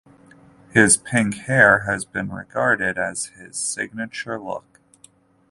[0.71, 4.79] His pink hair has been regarded as his signature look.